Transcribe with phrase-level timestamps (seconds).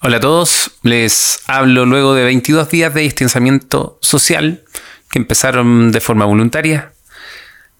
[0.00, 4.62] Hola a todos, les hablo luego de 22 días de distanciamiento social
[5.10, 6.92] que empezaron de forma voluntaria,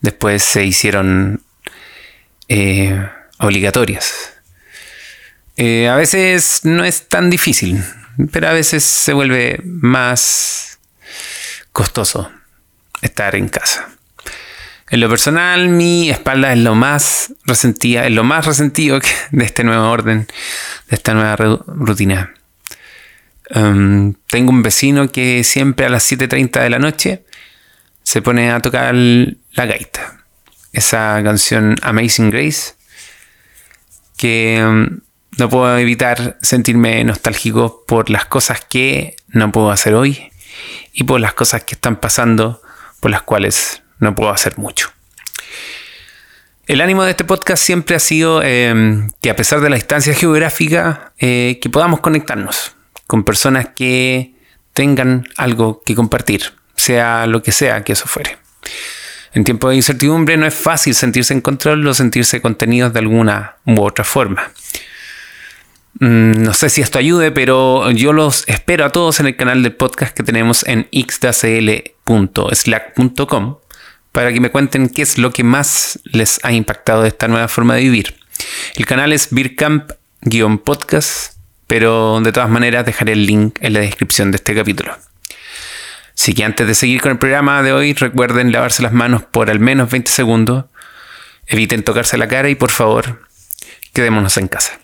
[0.01, 1.45] después se hicieron
[2.49, 3.09] eh,
[3.39, 4.35] obligatorias.
[5.57, 7.85] Eh, a veces no es tan difícil,
[8.33, 10.81] pero a veces se vuelve más
[11.71, 12.33] costoso
[13.01, 13.91] estar en casa.
[14.91, 18.99] En lo personal, mi espalda es lo más resentida, es lo más resentido
[19.31, 20.27] de este nuevo orden,
[20.89, 22.33] de esta nueva rutina.
[23.55, 27.25] Um, tengo un vecino que siempre a las 7.30 de la noche
[28.03, 30.25] se pone a tocar la gaita.
[30.73, 32.75] Esa canción Amazing Grace,
[34.17, 35.01] que um,
[35.37, 40.31] no puedo evitar sentirme nostálgico por las cosas que no puedo hacer hoy
[40.95, 42.63] y por las cosas que están pasando
[43.01, 44.91] por las cuales no puedo hacer mucho.
[46.67, 50.15] El ánimo de este podcast siempre ha sido em, que a pesar de la distancia
[50.15, 52.77] geográfica, eh, que podamos conectarnos
[53.07, 54.35] con personas que
[54.75, 58.37] tengan algo que compartir, sea lo que sea que eso fuere.
[59.33, 63.57] En tiempos de incertidumbre no es fácil sentirse en control o sentirse contenidos de alguna
[63.65, 64.51] u otra forma.
[66.01, 69.63] Mm, no sé si esto ayude, pero yo los espero a todos en el canal
[69.63, 73.57] de podcast que tenemos en xdacl.slack.com
[74.19, 77.47] para que me cuenten qué es lo que más les ha impactado de esta nueva
[77.47, 78.17] forma de vivir.
[78.75, 81.35] El canal es Beercamp-podcast,
[81.69, 84.99] pero de todas maneras dejaré el link en la descripción de este capítulo.
[86.17, 89.51] Así que antes de seguir con el programa de hoy, recuerden lavarse las manos por
[89.51, 90.65] al menos 20 segundos,
[91.47, 93.25] eviten tocarse la cara y por favor,
[93.93, 94.81] quedémonos en casa.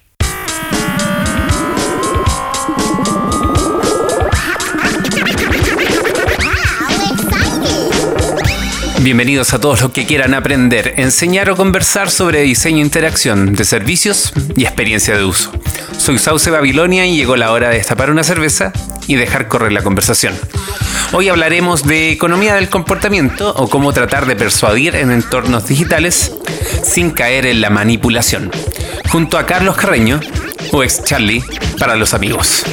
[9.04, 13.66] Bienvenidos a todos los que quieran aprender, enseñar o conversar sobre diseño e interacción de
[13.66, 15.52] servicios y experiencia de uso.
[15.98, 18.72] Soy Sauce Babilonia y llegó la hora de destapar una cerveza
[19.06, 20.34] y dejar correr la conversación.
[21.12, 26.32] Hoy hablaremos de economía del comportamiento o cómo tratar de persuadir en entornos digitales
[26.82, 28.50] sin caer en la manipulación.
[29.10, 30.18] Junto a Carlos Carreño,
[30.72, 31.44] o ex Charlie
[31.78, 32.64] para los amigos.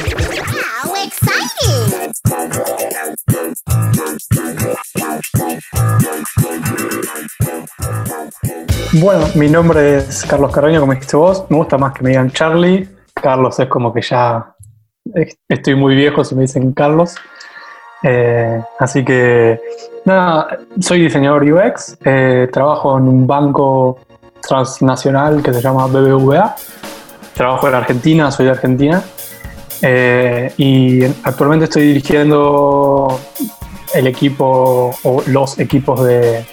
[8.94, 11.44] Bueno, mi nombre es Carlos Carreño, como dijiste vos.
[11.48, 12.88] Me gusta más que me digan Charlie.
[13.14, 14.54] Carlos es como que ya
[15.48, 17.16] estoy muy viejo si me dicen Carlos.
[18.02, 19.60] Eh, así que,
[20.04, 21.96] nada, soy diseñador UX.
[22.04, 23.98] Eh, trabajo en un banco
[24.46, 26.54] transnacional que se llama BBVA.
[27.34, 29.02] Trabajo en Argentina, soy de Argentina.
[29.82, 33.20] Eh, y actualmente estoy dirigiendo
[33.94, 36.46] el equipo o los equipos de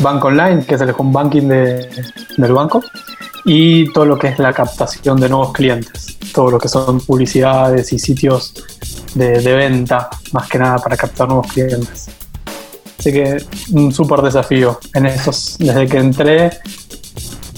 [0.00, 2.82] Banco Online, que es el home banking del banco,
[3.44, 7.92] y todo lo que es la captación de nuevos clientes, todo lo que son publicidades
[7.92, 8.54] y sitios
[9.14, 12.08] de, venta, más que nada para captar nuevos clientes.
[12.98, 13.38] Así que
[13.72, 16.50] un súper desafío en estos, desde que entré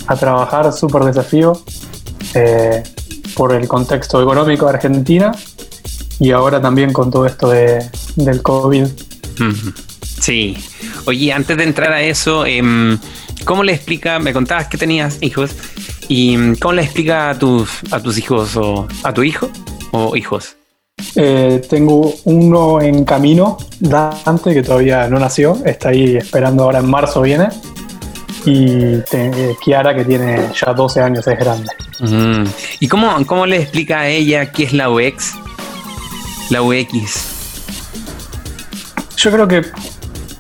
[0.06, 1.60] a trabajar, súper desafío
[2.34, 2.82] eh,
[3.34, 5.32] por el contexto económico de Argentina
[6.19, 7.84] y ahora también con todo esto de,
[8.16, 8.87] del COVID.
[10.20, 10.56] Sí.
[11.06, 12.98] Oye, antes de entrar a eso, em,
[13.44, 14.19] ¿cómo le explica?
[14.19, 15.50] Me contabas que tenías hijos.
[16.09, 19.50] ¿Y em, cómo le explica a tus, a tus hijos o a tu hijo
[19.91, 20.56] o hijos?
[21.16, 26.88] Eh, tengo uno en camino, Dante, que todavía no nació, está ahí esperando ahora en
[26.88, 27.48] marzo viene.
[28.44, 29.00] Y
[29.64, 31.70] Kiara, que tiene ya 12 años, es grande.
[32.80, 35.34] ¿Y cómo, cómo le explica a ella qué es la UX?
[36.50, 37.32] La UX.
[39.16, 39.62] Yo creo que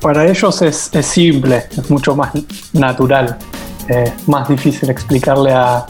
[0.00, 2.32] para ellos es, simple, es mucho más
[2.72, 3.38] natural.
[3.88, 5.86] Es más difícil explicarle a,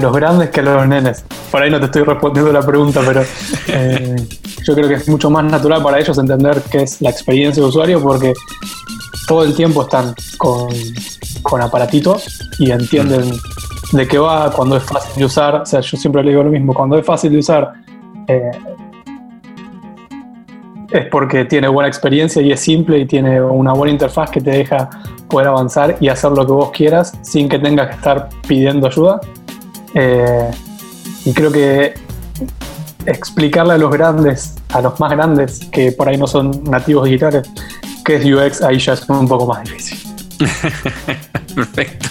[0.00, 1.24] los grandes que a los nenes.
[1.50, 3.22] Por ahí no te estoy respondiendo la pregunta, pero
[3.68, 4.16] eh,
[4.64, 7.68] yo creo que es mucho más natural para ellos entender qué es la experiencia de
[7.68, 8.32] usuario porque
[9.28, 10.68] todo el tiempo están con,
[11.62, 13.32] aparatitos y entienden
[13.92, 15.54] de qué va cuando es fácil de usar.
[15.56, 17.72] O sea, yo siempre le digo lo mismo, cuando es fácil de usar,
[18.28, 18.50] eh,
[20.90, 24.50] es porque tiene buena experiencia y es simple y tiene una buena interfaz que te
[24.50, 24.90] deja
[25.28, 29.20] poder avanzar y hacer lo que vos quieras sin que tengas que estar pidiendo ayuda.
[29.94, 30.50] Eh,
[31.24, 31.94] y creo que
[33.06, 37.48] explicarle a los grandes, a los más grandes, que por ahí no son nativos digitales,
[38.04, 40.01] qué es UX, ahí ya es un poco más difícil.
[41.54, 42.08] Perfecto.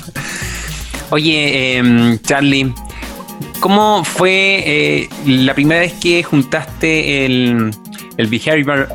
[1.09, 2.73] Oye, em, Charlie,
[3.59, 7.71] ¿cómo fue eh, la primera vez que juntaste el,
[8.17, 8.87] el behavior,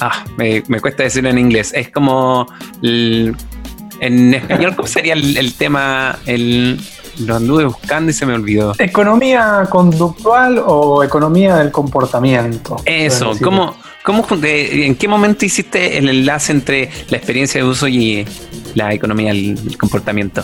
[0.00, 2.46] ah, me, cuesta decirlo en inglés, es como,
[2.82, 6.80] en español, ¿cómo sería el, tema, el,
[7.18, 8.74] lo anduve buscando y se me olvidó.
[8.78, 12.76] ¿Economía conductual o economía del comportamiento?
[12.84, 18.26] Eso, ¿cómo, cómo, ¿en qué momento hiciste el enlace entre la experiencia de uso y
[18.74, 20.42] la economía del comportamiento?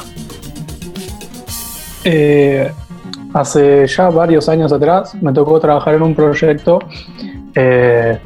[2.05, 2.71] Eh,
[3.35, 6.79] hace ya varios años atrás me tocó trabajar en un proyecto,
[7.55, 8.19] eh,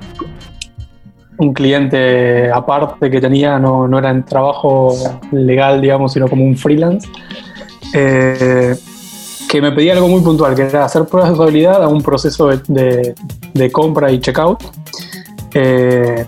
[1.39, 4.95] un cliente aparte que tenía, no, no, era en trabajo
[5.33, 7.09] legal, digamos, sino como un freelance,
[7.95, 8.77] eh,
[9.49, 12.49] que me pedía algo muy puntual, que era hacer pruebas de usabilidad a un proceso
[12.49, 13.15] de,
[13.55, 14.63] de, compra y checkout.
[15.55, 16.27] Eh,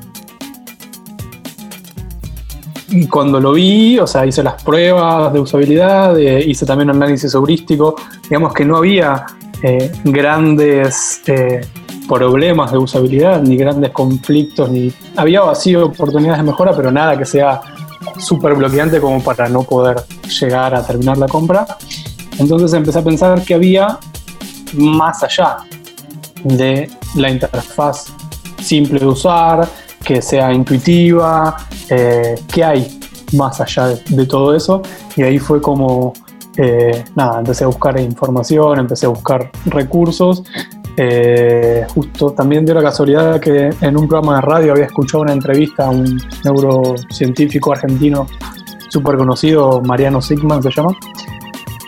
[2.88, 6.96] y cuando lo vi, o sea, hice las pruebas de usabilidad, eh, hice también un
[6.96, 9.24] análisis heurístico, digamos que no había
[9.62, 11.22] eh, grandes
[12.06, 17.24] problemas de usabilidad, ni grandes conflictos, ni había vacío oportunidades de mejora, pero nada que
[17.24, 17.60] sea
[18.18, 19.96] súper bloqueante como para no poder
[20.40, 21.66] llegar a terminar la compra.
[22.38, 23.98] Entonces empecé a pensar que había
[24.74, 25.58] más allá
[26.44, 28.06] de la interfaz
[28.62, 29.68] simple de usar,
[30.02, 31.56] que sea intuitiva,
[31.88, 32.98] eh, qué hay
[33.34, 34.82] más allá de, todo eso.
[35.16, 36.12] Y ahí fue como,
[36.56, 40.42] eh, nada, empecé a buscar información, empecé a buscar recursos.
[40.96, 45.32] Eh, justo también dio la casualidad que en un programa de radio había escuchado una
[45.32, 48.26] entrevista a un neurocientífico argentino
[48.90, 50.94] súper conocido, Mariano Sigman se llama.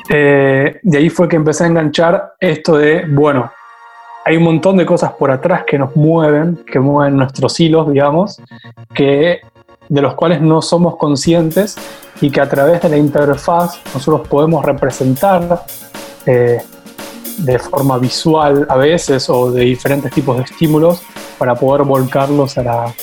[0.08, 3.50] de ahí fue que empecé a enganchar esto de, bueno,
[4.24, 8.40] hay un montón de cosas por atrás que nos mueven, que mueven nuestros hilos, digamos,
[8.94, 9.40] que,
[9.88, 11.76] de los cuales no somos conscientes
[12.20, 15.64] y que a través de la interfaz nosotros podemos representar
[16.24, 16.58] eh,
[17.38, 21.02] de forma visual a veces o de diferentes tipos de estímulos
[21.36, 22.94] para poder volcarlos a la,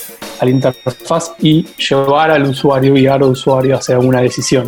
[0.50, 4.68] interfaz y llevar al usuario, guiar al usuario hacia una decisión.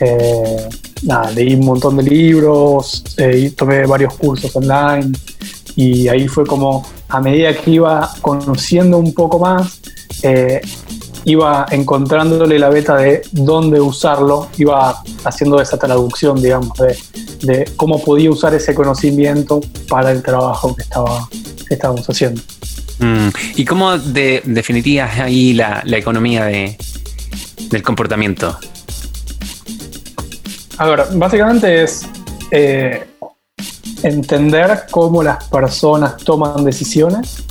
[0.00, 0.68] Eh,
[1.34, 5.12] leí un montón de libros, eh, tomé varios cursos online,
[5.76, 9.80] y ahí fue como, a medida que iba conociendo un poco más,
[10.22, 10.62] eh,
[11.26, 16.72] iba encontrándole la beta de dónde usarlo, iba haciendo esa traducción, digamos,
[17.42, 21.28] de, cómo podía usar ese conocimiento para el trabajo que, estaba,
[21.68, 22.40] estábamos haciendo.
[22.98, 26.78] Mm, ¿Y cómo de, definirías ahí la, economía de,
[27.70, 28.56] del comportamiento?
[30.78, 32.06] A ver, básicamente es
[32.50, 33.04] eh,
[34.06, 37.42] entender cómo las personas toman decisiones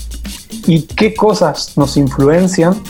[0.68, 2.82] y qué cosas nos influencian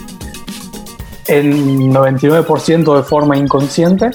[1.27, 1.53] el
[1.91, 4.11] 99% de forma inconsciente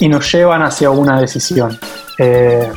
[0.00, 1.78] y nos llevan hacia una decisión.
[2.18, 2.68] Eh,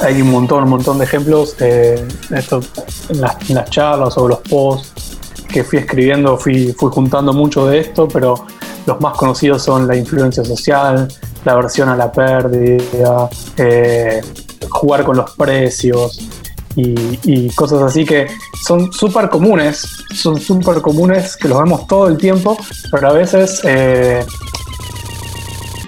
[0.00, 2.60] hay un montón, un montón de ejemplos eh, esto,
[3.08, 5.18] en, las, charlas o los posts
[5.48, 8.46] que fui escribiendo, fui, juntando mucho de esto, pero
[8.86, 11.08] los más conocidos son la influencia social,
[11.44, 14.20] la aversión a la pérdida, eh,
[14.68, 16.28] jugar con los precios
[16.76, 18.28] y, cosas así que
[18.62, 22.56] son súper comunes, son súper comunes que los vemos todo el tiempo,
[22.90, 24.24] pero a veces eh,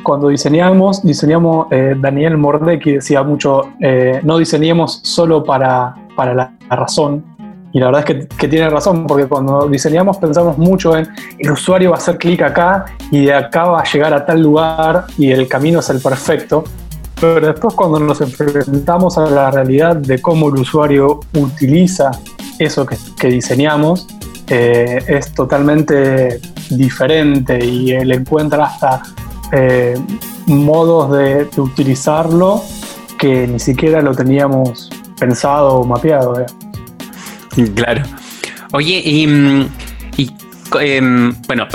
[0.02, 6.52] cuando diseñamos, diseñamos, eh, Daniel Mordecki decía mucho, eh, no diseñemos solo para, para la,
[6.68, 7.24] razón,
[7.72, 11.08] y la verdad es que, que, tiene razón, porque cuando diseñamos pensamos mucho en
[11.38, 14.42] el usuario va a hacer clic acá y de acá va a llegar a tal
[14.42, 16.64] lugar y el camino es el perfecto.
[17.22, 22.10] Pero después cuando nos enfrentamos a la realidad de cómo el usuario utiliza
[22.58, 24.08] eso que, diseñamos,
[24.48, 29.02] eh, es totalmente diferente y él encuentra hasta
[29.52, 29.96] eh,
[30.46, 32.60] modos de, utilizarlo
[33.20, 36.44] que ni siquiera lo teníamos pensado o mapeado.
[37.76, 38.02] Claro.
[38.72, 39.70] Oye, y, mm,
[40.80, 41.68] em, bueno,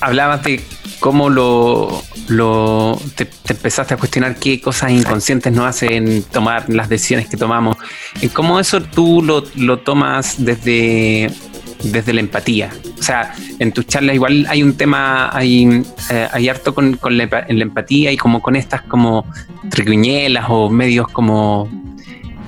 [0.00, 0.64] hablabas de
[1.00, 7.28] cómo lo, lo te, empezaste a cuestionar qué cosas inconscientes nos hacen tomar las decisiones
[7.28, 7.76] que tomamos.
[8.32, 11.30] ¿Cómo eso tú lo, tomas desde,
[11.82, 12.70] desde la empatía?
[12.98, 17.44] O sea, en tus charlas igual hay un tema, hay, eh, hay harto con, la,
[17.48, 19.26] en la empatía y como con estas como
[19.70, 21.68] triquiñelas o medios como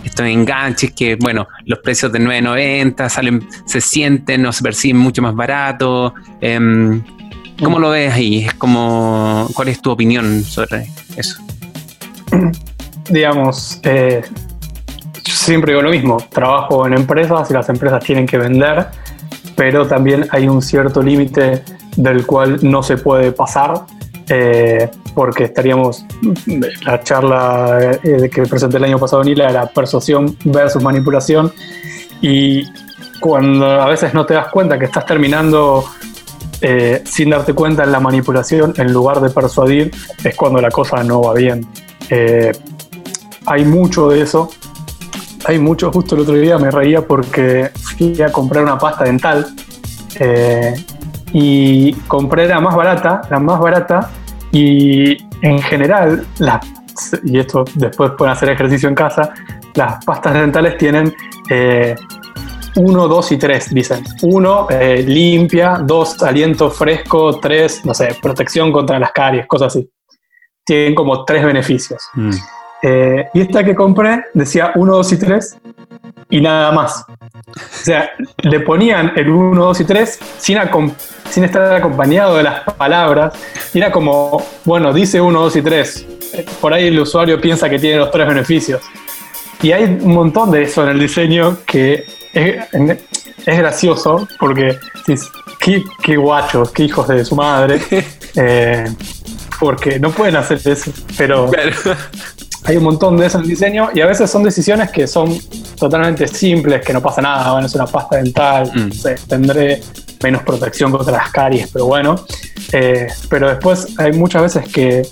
[0.05, 5.23] estos enganches que, bueno, los precios de 9.90 salen, se sienten o se perciben mucho
[5.23, 6.13] más baratos.
[6.41, 7.03] Em,
[7.63, 8.45] ¿Cómo lo ves ahí?
[8.45, 11.41] Es ¿Cuál es tu opinión sobre eso?
[13.09, 14.23] Digamos, eh,
[15.25, 18.87] siempre digo lo mismo, trabajo en empresas y las empresas tienen que vender,
[19.55, 21.63] pero también hay un cierto límite
[21.97, 23.87] del cual no se puede pasar,
[24.29, 26.05] eh, porque estaríamos,
[26.85, 31.53] la charla eh, que presenté el año pasado Nila era persuasión versus manipulación,
[32.21, 32.65] y
[33.21, 35.85] cuando a veces no te das cuenta que estás terminando
[36.65, 39.91] eh, sin darte cuenta en la manipulación, en lugar de persuadir,
[40.23, 41.67] es cuando la cosa no va bien.
[42.09, 42.53] Eh,
[43.47, 44.49] hay mucho de eso.
[45.47, 49.45] Hay mucho, justo el otro día me reía porque fui a comprar una pasta dental
[50.21, 50.73] eh,
[51.33, 54.11] y compré la más barata, la más barata
[54.53, 56.25] y en general,
[57.25, 59.35] y esto después pueden hacer ejercicio en casa,
[59.75, 61.13] las pastas dentales tienen
[62.75, 64.05] eh, uno, dos y tres, dicen.
[64.23, 69.91] Uno, eh, limpia, dos, aliento fresco, tres, no sé, protección contra las caries, cosas así.
[70.65, 72.03] Tienen como tres beneficios.
[72.15, 72.31] Mm.
[72.85, 75.59] Eh, y esta que compré decía 1, 2 y 3
[76.31, 77.05] y nada más.
[77.07, 78.11] O sea,
[78.43, 80.59] le ponían el 1, 2 y 3 sin,
[81.31, 83.35] sin estar acompañado de las palabras.
[83.73, 86.07] Y era como, bueno, dice 1, 2 y 3.
[86.61, 88.83] Por ahí el usuario piensa que tiene los tres beneficios.
[89.63, 94.79] Y hay un montón de eso en el diseño que es, gracioso porque
[95.59, 97.81] qué, qué, guachos, qué hijos de su madre.
[98.35, 98.87] Eh,
[99.61, 101.51] porque no pueden hacer eso, pero
[102.65, 105.39] hay un montón de eso en el diseño y a veces son decisiones que son
[105.77, 109.29] totalmente simples, que no pasa nada, bueno, es una pasta dental, mm.
[109.29, 109.83] tendré
[110.23, 112.25] menos protección contra las caries, pero bueno.
[112.73, 115.03] Eh, pero después hay muchas veces que,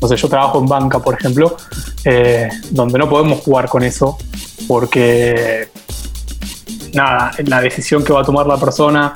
[0.00, 1.56] no sé, yo trabajo en banca, por ejemplo,
[2.04, 4.18] eh, donde no podemos jugar con eso
[4.66, 5.68] porque,
[6.98, 9.12] nada, la decisión que va a tomar la persona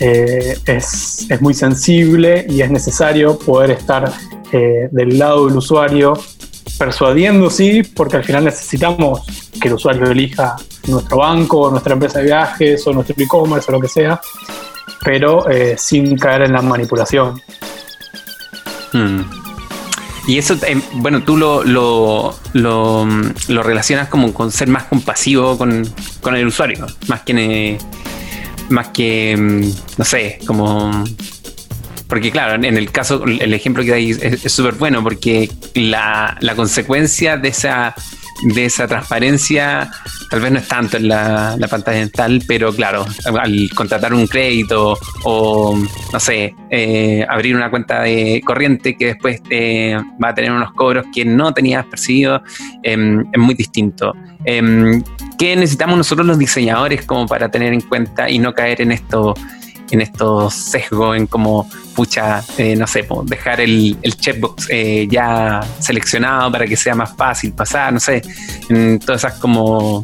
[0.00, 4.12] eh, es, es, muy sensible y es necesario poder estar
[4.52, 6.12] del lado del usuario
[6.78, 9.22] persuadiendo, sí, porque al final necesitamos
[9.60, 10.56] que el usuario elija
[10.88, 14.20] nuestro banco, nuestra empresa de viajes, o nuestro e-commerce, o lo que sea,
[15.04, 17.40] pero eh, sin caer en la manipulación.
[18.92, 19.41] Hmm.
[20.26, 25.86] Y eso, eh, bueno, tú lo, lo, lo, relacionas como con ser más compasivo con,
[26.20, 27.78] con el usuario, más que,
[28.68, 31.04] más que, mm, no sé, como
[32.12, 37.38] porque claro, en el caso, el ejemplo que da es súper bueno porque la, consecuencia
[37.38, 37.94] de esa,
[38.42, 39.90] de esa transparencia
[40.32, 43.04] tal vez no es tanto en la, pantalla dental, pero claro,
[43.38, 45.78] al contratar un crédito o,
[46.12, 50.72] no sé, eh, abrir una cuenta de corriente que después eh, va a tener unos
[50.72, 52.42] cobros que no tenías percibido,
[52.82, 54.14] em, es muy distinto.
[54.44, 55.02] Em,
[55.38, 59.34] ¿Qué necesitamos nosotros los diseñadores como para tener en cuenta y no caer en esto?
[59.92, 66.50] En estos sesgos, en como, pucha, eh, no sé, dejar el, checkbox eh, ya seleccionado
[66.50, 68.22] para que sea más fácil pasar, no sé,
[68.70, 70.02] en todas esas como,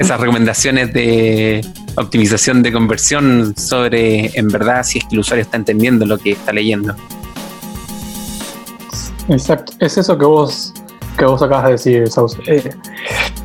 [0.00, 1.64] esas recomendaciones de
[1.96, 6.32] optimización de conversión sobre, en verdad, si es que el usuario está entendiendo lo que
[6.32, 6.96] está leyendo.
[9.28, 10.74] Exacto, es eso que vos,
[11.16, 12.36] que vos acabas de decir, Saus.
[12.48, 12.68] Eh,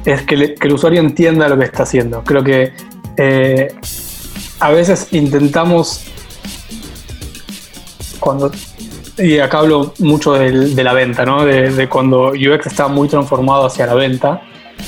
[0.05, 2.23] es que, el usuario entienda lo que está haciendo.
[2.23, 2.73] Creo que
[4.59, 6.05] a veces intentamos,
[8.19, 8.51] cuando,
[9.17, 11.45] y acá hablo mucho de, la venta, ¿no?
[11.45, 14.41] De, cuando UX está muy transformado hacia la venta,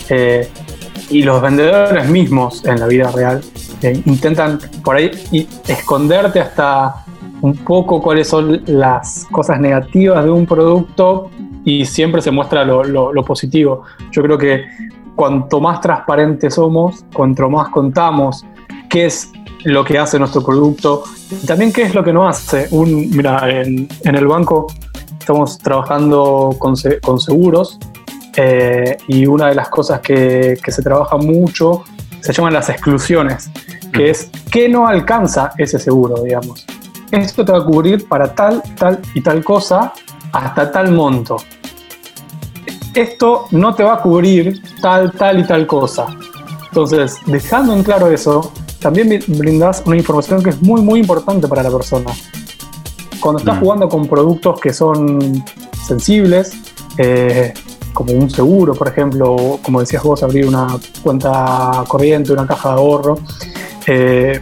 [0.09, 0.49] eh,
[1.09, 3.41] y los vendedores mismos en la vida real
[3.81, 5.11] eh, intentan por ahí
[5.67, 7.03] esconderte hasta
[7.41, 11.29] un poco cuáles son las cosas negativas de un producto
[11.65, 13.83] y siempre se muestra lo, lo positivo.
[14.11, 14.63] Yo creo que
[15.15, 18.45] cuanto más transparentes somos, cuanto más contamos
[18.91, 19.31] qué es
[19.63, 22.67] lo que hace nuestro producto y también qué es lo que no hace.
[22.71, 24.67] Un, mira, en, el banco
[25.17, 27.79] estamos trabajando con, seguros
[28.36, 31.83] eh, y una de las cosas que, se trabaja mucho
[32.19, 33.50] se llaman las exclusiones,
[33.91, 36.65] que es qué no alcanza ese seguro, digamos.
[37.10, 39.93] Esto te va a cubrir para tal, tal y tal cosa
[40.33, 41.38] hasta tal monto.
[42.93, 46.07] Esto no te va a cubrir tal, tal y tal cosa.
[46.67, 51.63] Entonces, dejando en claro eso, también brindas una información que es muy, muy importante para
[51.63, 52.11] la persona.
[53.19, 53.59] Cuando estás mm.
[53.59, 55.43] jugando con productos que son
[55.88, 56.53] sensibles,
[56.97, 57.53] eh,
[57.93, 60.67] como un seguro, por ejemplo, como decías vos, abrir una
[61.03, 63.19] cuenta corriente, una caja de ahorro,
[63.85, 64.41] eh,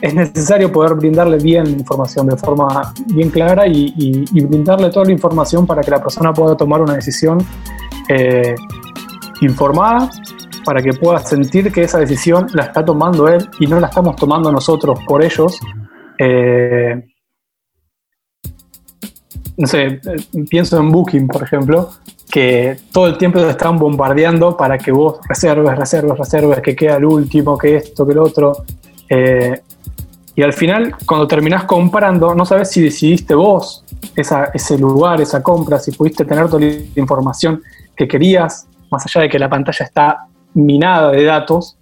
[0.00, 5.12] es necesario poder brindarle bien la información de forma bien clara y, brindarle toda la
[5.12, 7.38] información para que la persona pueda tomar una decisión
[8.08, 8.54] eh,
[9.40, 10.08] informada
[10.68, 14.16] para que pueda sentir que esa decisión la está tomando él y no la estamos
[14.16, 15.58] tomando nosotros por ellos.
[16.18, 17.06] Eh,
[19.56, 19.98] no sé,
[20.50, 21.92] pienso en Booking, por ejemplo,
[22.30, 26.96] que todo el tiempo te están bombardeando para que vos reserves, reserves, reserves, que queda
[26.96, 28.52] el último, que esto, que el otro.
[29.08, 29.62] Eh,
[30.34, 35.78] y al final, cuando terminás comprando, no sabes si decidiste vos ese lugar, esa compra,
[35.78, 37.62] si pudiste tener toda la información
[37.96, 41.76] que querías, más allá de que la pantalla está minada de datos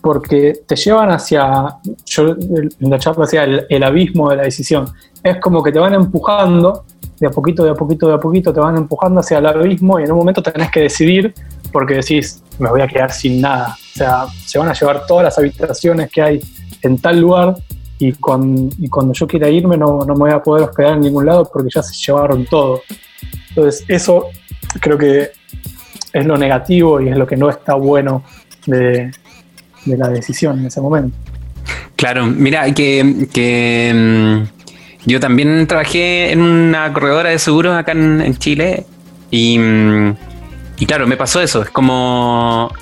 [0.00, 4.86] porque te llevan hacia, yo en la charla decía, el, abismo de la decisión.
[5.22, 6.84] Es como que te van empujando
[7.18, 10.00] de a poquito, de a poquito, de a poquito te van empujando hacia el abismo
[10.00, 11.34] y en un momento tenés que decidir
[11.70, 13.76] porque decís, me voy a quedar sin nada.
[13.94, 16.40] O sea, se van a llevar todas las habitaciones que hay
[16.82, 17.56] en tal lugar
[17.98, 21.48] y, cuando yo quiera irme no, no, me voy a poder hospedar en ningún lado
[21.52, 22.80] porque ya se llevaron todo.
[23.50, 24.28] Entonces, eso
[24.80, 25.32] creo que
[26.12, 28.22] es lo negativo y es lo que no está bueno
[28.66, 29.10] de,
[29.84, 31.16] de la decisión en ese momento.
[31.96, 38.36] Claro, mira, que, que mm, yo también trabajé en una corredora de seguros acá en,
[38.36, 38.86] Chile
[39.30, 40.16] y, mm,
[40.78, 42.72] y, claro, me pasó eso, es como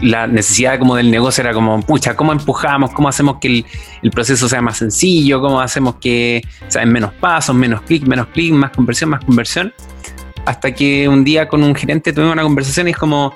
[0.00, 2.90] la necesidad como del negocio era como, pucha, ¿cómo empujamos?
[2.92, 3.64] ¿Cómo hacemos que
[4.02, 5.40] el, proceso sea más sencillo?
[5.40, 9.72] ¿Cómo hacemos que sean menos pasos, menos clic, menos clic, más conversión, más conversión?
[10.44, 13.32] Hasta que un día con un gerente tuvimos una conversación y es como,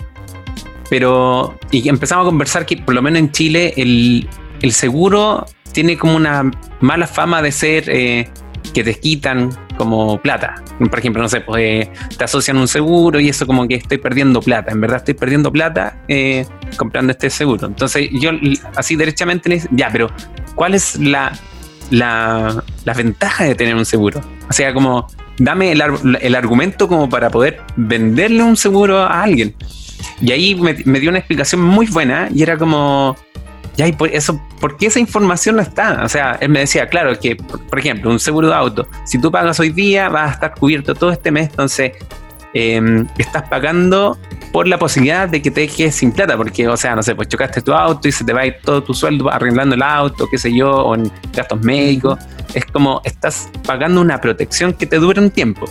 [0.91, 4.29] pero, y empezamos a conversar que por lo menos en Chile el,
[4.61, 8.29] el seguro tiene como una mala fama de ser eh,
[8.73, 10.55] que te quitan como plata.
[10.79, 13.99] Por ejemplo, no sé, pues eh, te asocian un seguro y eso como que estoy
[13.99, 14.73] perdiendo plata.
[14.73, 16.47] En verdad estoy perdiendo plata eh,
[16.77, 17.67] comprando este seguro.
[17.67, 18.31] Entonces yo
[18.75, 20.11] así derechamente ya, pero
[20.55, 21.33] ¿cuál es la,
[21.91, 22.63] la,
[22.97, 24.21] ventaja de tener un seguro?
[24.49, 25.07] O sea, como
[25.39, 25.83] dame el,
[26.21, 29.55] el, argumento como para poder venderle un seguro a alguien.
[30.21, 33.17] Y ahí me, dio una explicación muy buena y era como,
[33.77, 36.03] ya, y por eso, ¿por qué esa información no está?
[36.05, 39.31] O sea, él me decía, claro, que, por ejemplo, un seguro de auto, si tú
[39.31, 41.93] pagas hoy día, vas a estar cubierto todo este mes, entonces
[42.57, 44.19] em, estás pagando
[44.53, 47.29] por la posibilidad de que te quedes sin plata, porque, o sea, no sé, pues
[47.29, 50.27] chocaste tu auto y se te va a ir todo tu sueldo arreglando el auto,
[50.31, 52.19] qué sé yo, o en gastos médicos.
[52.55, 55.67] Es como estás pagando una protección que te dura un tiempo.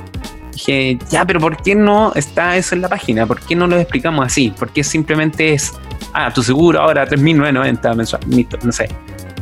[0.51, 3.25] Dije, ya, pero ¿por qué no está eso en la página?
[3.25, 4.54] ¿Por qué no lo explicamos así?
[4.58, 5.74] ¿Por qué simplemente es
[6.13, 8.22] ah, tu seguro ahora 3.990 mensual,
[8.63, 8.88] no sé.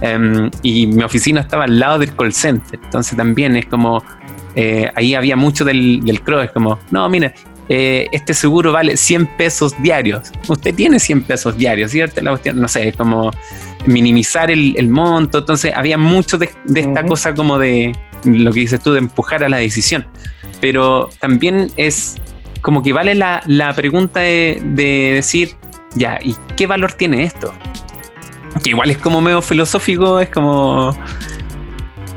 [0.02, 4.04] Em, y mi oficina estaba al lado del call center, entonces también es como,
[4.56, 7.34] eh, ahí había mucho del, del CRO, es como, no, mire,
[7.70, 10.32] eh, este seguro vale 100 pesos diarios.
[10.48, 12.22] Usted tiene 100 pesos diarios, ¿cierto?
[12.22, 13.32] no sé, es como
[13.86, 15.40] minimizar el, monto.
[15.40, 17.94] Entonces, había mucho de, esta cosa como de
[18.26, 20.06] lo que dices tú, de empujar a la decisión.
[20.60, 22.18] Pero también es
[22.62, 25.56] como que vale la, la pregunta de, de, decir,
[25.96, 27.54] ya, ¿y qué valor tiene esto?
[28.64, 30.96] Que igual es como medio filosófico, es como.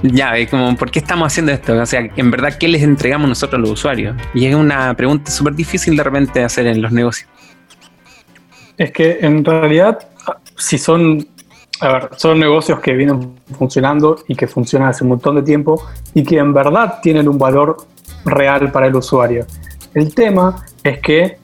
[0.03, 1.75] Ya, es como, ¿por qué estamos haciendo esto?
[1.81, 4.17] O sea, en verdad, ¿qué les entregamos nosotros a los usuarios?
[4.35, 7.29] Y es una pregunta súper difícil de repente hacer en los negocios.
[8.77, 9.99] Es que en realidad,
[10.57, 11.27] si son,
[11.81, 15.83] a ver, son negocios que vienen funcionando y que funcionan hace un montón de tiempo
[16.15, 17.77] y que en verdad tienen un valor
[18.25, 19.47] real para el usuario.
[19.95, 21.39] El tema es que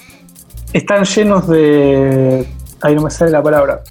[0.72, 2.46] están llenos de.
[2.82, 3.82] Ahí no me sale la palabra.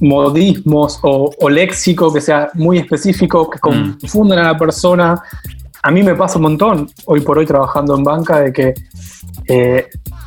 [0.00, 3.98] Modismos o, léxico que sea muy específico, que mm.
[4.00, 5.20] confunden a la persona.
[5.82, 8.74] A mí me pasa un montón, hoy por hoy trabajando en banca, de que
[9.46, 9.86] eh,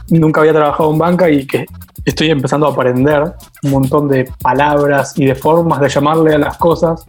[0.10, 1.66] nunca había trabajado en banca y que
[2.06, 6.58] estoy empezando a aprender un montón de palabras y de formas de llamarle a las
[6.58, 7.06] cosas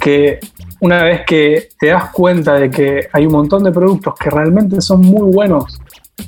[0.00, 0.38] que
[0.80, 4.80] una vez que te das cuenta de que hay un montón de productos que realmente
[4.80, 5.80] son muy buenos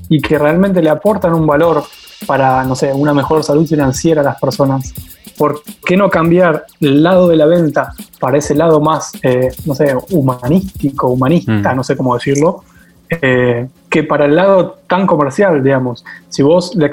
[0.09, 1.85] y que realmente le aportan un valor
[2.27, 4.93] para, no sé, una mejor salud financiera a las personas.
[5.41, 9.75] ¿Por qué no cambiar el lado de la venta para ese lado más, eh, no
[9.75, 11.77] sé, humanístico, humanista, mm.
[11.77, 12.63] no sé cómo decirlo,
[13.09, 16.05] eh, que para el lado tan comercial, digamos?
[16.29, 16.91] Si vos, le,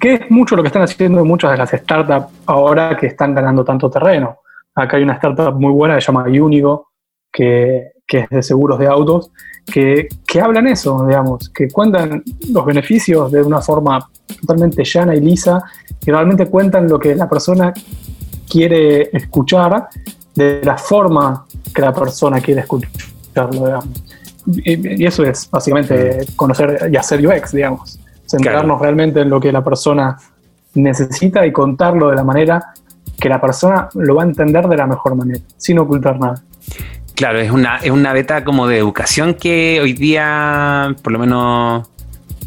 [0.00, 3.62] que es mucho lo que están haciendo muchas de las startups ahora que están ganando
[3.62, 4.38] tanto terreno.
[4.74, 6.92] Acá hay una startup muy buena que se llama Unigo,
[7.30, 9.30] que, que es de seguros de autos,
[9.64, 10.06] que,
[10.38, 14.06] hablan eso, digamos, que cuentan los beneficios de una forma
[14.38, 15.64] totalmente llana y lisa,
[16.04, 17.72] y realmente cuentan lo que la persona
[18.46, 19.88] quiere escuchar
[20.34, 23.88] de la forma que la persona quiere escucharlo, digamos.
[24.62, 27.98] Y, eso es básicamente conocer y hacer UX, digamos.
[28.26, 30.18] Centrarnos realmente en lo que la persona
[30.74, 32.74] necesita y contarlo de la manera
[33.18, 36.42] que la persona lo va a entender de la mejor manera, sin ocultar nada.
[37.14, 41.88] Claro, es una, es una beta como de educación que hoy día, por lo menos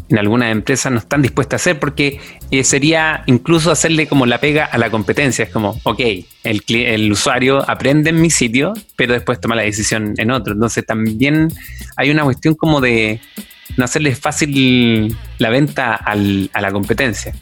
[0.08, 4.38] en algunas empresas, no están dispuestas a hacer porque eh, sería incluso hacerle como la
[4.38, 5.44] pega a la competencia.
[5.44, 6.00] Es como, ok,
[6.44, 10.52] el, el usuario aprende en mi sitio, pero después toma la decisión en otro.
[10.52, 11.48] Entonces también
[11.96, 13.20] hay una cuestión como de
[13.76, 17.34] no hacerle fácil la venta al, a la competencia.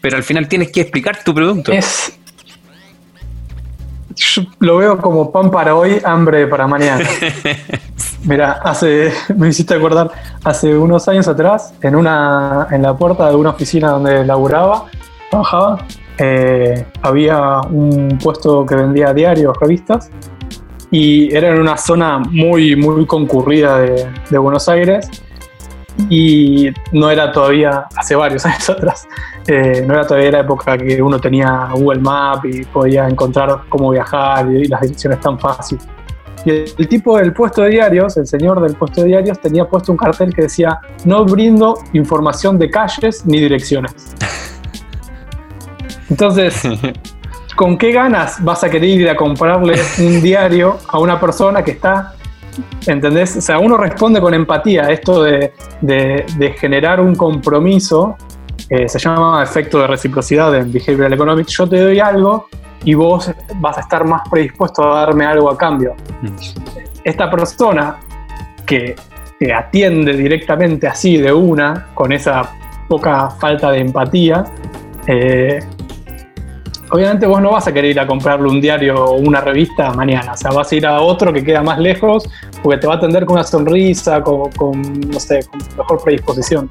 [0.00, 1.72] Pero al final tienes que explicar tu producto.
[4.22, 7.04] Yo lo veo como pan para hoy, hambre para mañana.
[8.24, 10.10] Mira, hace, me hiciste acordar,
[10.44, 14.86] hace unos años atrás, en una, en la puerta de una oficina donde laburaba,
[15.30, 15.84] trabajaba,
[16.18, 20.10] eh, había un puesto que vendía diarios, revistas,
[20.90, 25.10] y era en una zona muy, muy concurrida de, Buenos Aires
[26.08, 29.06] y no era todavía, hace varios años atrás,
[29.46, 33.90] eh, no era todavía la época que uno tenía Google Maps y podía encontrar cómo
[33.90, 35.78] viajar y, las direcciones tan fácil.
[36.44, 39.92] Y el, tipo del puesto de diarios, el señor del puesto de diarios, tenía puesto
[39.92, 43.94] un cartel que decía, no brindo información de calles ni direcciones.
[46.10, 46.62] Entonces,
[47.56, 51.72] ¿con qué ganas vas a querer ir a comprarle un diario a una persona que
[51.72, 52.14] está,
[52.86, 53.36] ¿entendés?
[53.36, 55.52] O sea, uno responde con empatía, esto de,
[56.58, 58.16] generar un compromiso,
[58.68, 62.48] eh, se llama efecto de reciprocidad en Behavioral Economics, yo te doy algo
[62.84, 65.94] y vos vas a estar más predispuesto a darme algo a cambio.
[66.22, 66.28] Mm.
[67.04, 67.96] Esta persona
[68.66, 68.96] que,
[69.38, 72.50] que atiende directamente así de una, con esa
[72.88, 74.44] poca falta de empatía,
[75.06, 75.58] eh,
[76.92, 80.32] obviamente vos no vas a querer ir a comprarle un diario o una revista mañana,
[80.32, 82.28] o sea, vas a ir a otro que queda más lejos
[82.62, 86.70] porque te va a atender con una sonrisa, con, no sé, con mejor predisposición.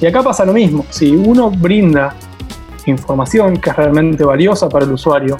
[0.00, 2.14] Y acá pasa lo mismo, si uno brinda
[2.86, 5.36] información que es realmente valiosa para el usuario,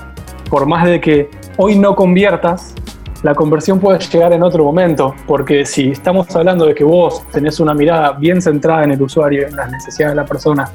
[0.51, 2.75] por más de que hoy no conviertas,
[3.23, 7.61] la conversión puede llegar en otro momento, porque si estamos hablando de que vos tenés
[7.61, 10.71] una mirada bien centrada en el usuario, en las necesidades de la persona,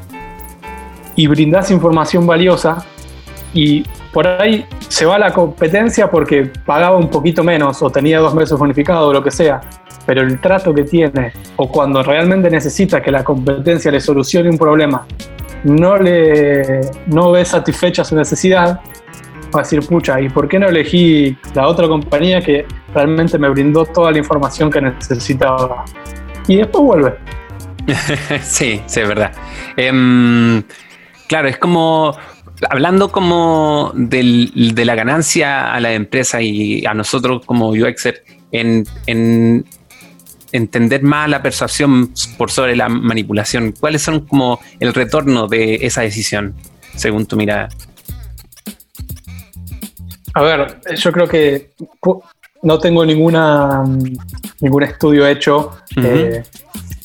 [1.16, 2.84] y brindás información valiosa,
[3.54, 8.34] y por ahí se va la competencia porque pagaba un poquito menos o tenía dos
[8.34, 9.62] meses bonificados o lo que sea,
[10.06, 14.58] pero el trato que tiene o cuando realmente necesita que la competencia le solucione un
[14.58, 15.06] problema,
[15.64, 18.82] no le no ve satisfecha su necesidad,
[19.56, 23.50] va a decir, pucha, ¿y por qué no elegí la otra compañía que realmente me
[23.50, 25.86] brindó toda la información que necesitaba?
[26.48, 27.14] Y después vuelve.
[28.42, 29.32] sí, sí, es verdad.
[29.78, 30.64] Em,
[31.28, 32.16] claro, es como
[32.70, 39.66] hablando como de la ganancia a la empresa y a nosotros como UXer en, en
[40.54, 46.02] entender más la persuasión por sobre la manipulación, ¿cuáles son como el retorno de esa
[46.02, 46.56] decisión,
[46.96, 47.70] según tu mirada?
[50.36, 51.72] A ver, yo creo que
[52.62, 53.84] no tengo ninguna
[54.62, 56.44] ningún estudio hecho eh,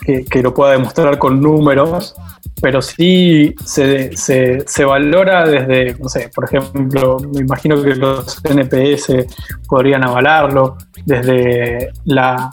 [0.01, 2.15] que, que, lo pueda demostrar con números,
[2.61, 9.27] pero sí se, se, valora desde, no sé, por ejemplo, me imagino que los NPS
[9.69, 12.51] podrían avalarlo, desde la,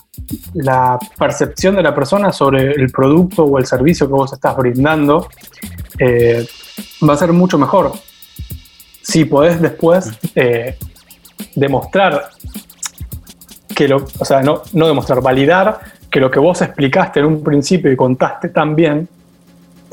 [1.18, 5.28] percepción de la persona sobre el producto o el servicio que vos estás brindando,
[6.00, 6.46] eh,
[7.08, 7.94] va a ser mucho mejor.
[9.02, 10.78] Si podés después eh,
[11.56, 12.30] demostrar
[13.76, 17.44] que lo, o sea, no, no demostrar, validar que lo que vos explicaste en un
[17.44, 19.10] principio y contaste tan bien,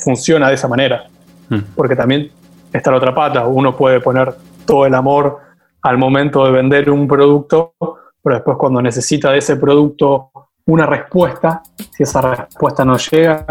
[0.02, 1.04] funciona de esa manera.
[1.48, 1.58] Mm.
[1.74, 2.30] Porque también
[2.72, 4.34] está la otra pata, uno puede poner
[4.64, 5.38] todo el amor
[5.82, 7.74] al momento de vender un producto,
[8.22, 10.30] pero después cuando necesita de ese producto
[10.66, 13.44] una respuesta, si esa respuesta no llega,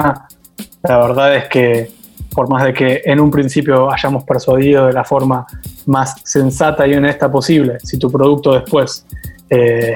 [0.83, 1.91] la verdad es que
[2.33, 5.45] por más de que en un principio hayamos persuadido de la forma
[5.85, 9.05] más sensata y honesta posible, si tu producto después
[9.49, 9.93] eh,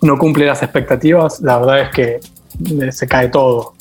[0.00, 2.20] no cumple las expectativas, la verdad es que
[2.92, 3.74] se cae todo.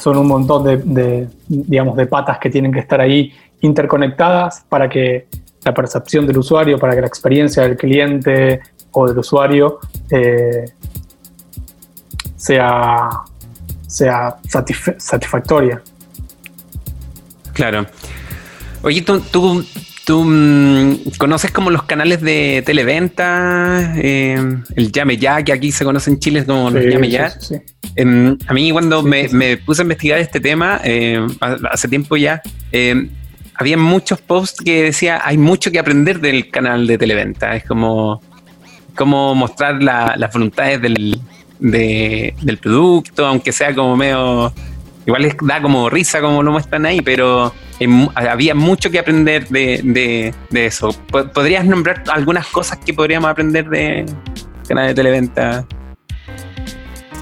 [0.00, 5.26] Son un montón de, digamos, de patas que tienen que estar ahí interconectadas para que
[5.64, 8.60] la percepción del usuario, para que la experiencia del cliente
[8.92, 10.64] o del usuario eh,
[12.36, 13.08] sea,
[13.86, 14.36] sea
[14.98, 15.82] satisfactoria.
[17.52, 17.86] Claro.
[18.82, 19.64] Oye, tú, tú,
[20.08, 24.36] mm, conoces como los canales de televenta, eh,
[24.76, 27.30] el Llame Ya, que aquí se conoce en Chile como el Llame Ya.
[27.30, 27.56] Sí,
[27.96, 31.26] Em, a mí cuando me, puse a investigar este tema, em,
[31.70, 33.08] hace tiempo ya, em,
[33.54, 37.56] había muchos posts que decía hay mucho que aprender del canal de Televenta.
[37.56, 38.20] Es como,
[38.94, 41.18] como mostrar las voluntades del,
[41.58, 44.52] del producto, aunque sea como medio...
[45.06, 47.54] Igual les da como risa como lo muestran ahí, pero
[48.14, 50.90] había mucho que aprender de, de eso.
[51.34, 54.06] ¿Podrías nombrar algunas cosas que podríamos aprender de
[54.66, 55.66] canal de Televenta?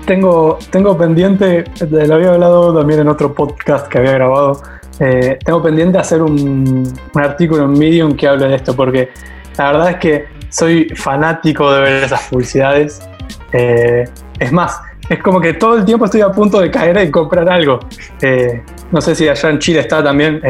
[0.04, 4.60] tengo, tengo pendiente, lo había hablado también en otro podcast que había grabado,
[5.00, 9.10] eh, tengo pendiente hacer un, un, artículo en Medium que hable de esto, porque
[9.56, 13.00] la verdad es que soy fanático de ver esas publicidades.
[13.52, 14.04] Eh,
[14.38, 17.48] es más, es como que todo el tiempo estoy a punto de caer en comprar
[17.48, 17.80] algo.
[18.20, 20.40] Eh, no sé si allá en Chile está también,